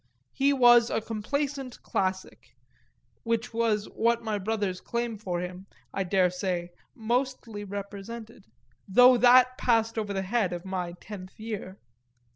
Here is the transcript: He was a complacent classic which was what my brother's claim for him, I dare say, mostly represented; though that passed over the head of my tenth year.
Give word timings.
He 0.33 0.51
was 0.51 0.89
a 0.89 0.99
complacent 0.99 1.79
classic 1.83 2.55
which 3.21 3.53
was 3.53 3.85
what 3.85 4.23
my 4.23 4.39
brother's 4.39 4.81
claim 4.81 5.19
for 5.19 5.41
him, 5.41 5.67
I 5.93 6.05
dare 6.05 6.31
say, 6.31 6.69
mostly 6.95 7.63
represented; 7.65 8.47
though 8.87 9.15
that 9.17 9.59
passed 9.59 9.99
over 9.99 10.11
the 10.11 10.23
head 10.23 10.53
of 10.53 10.65
my 10.65 10.93
tenth 10.99 11.39
year. 11.39 11.77